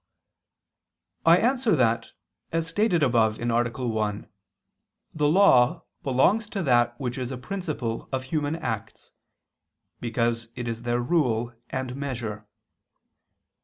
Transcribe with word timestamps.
I 1.27 1.37
answer 1.37 1.75
that, 1.75 2.13
As 2.51 2.65
stated 2.65 3.03
above 3.03 3.39
(A. 3.39 3.45
1), 3.87 4.27
the 5.13 5.27
law 5.29 5.83
belongs 6.01 6.49
to 6.49 6.63
that 6.63 6.99
which 6.99 7.19
is 7.19 7.31
a 7.31 7.37
principle 7.37 8.09
of 8.11 8.23
human 8.23 8.55
acts, 8.55 9.11
because 9.99 10.47
it 10.55 10.67
is 10.67 10.81
their 10.81 11.01
rule 11.03 11.53
and 11.69 11.95
measure. 11.95 12.47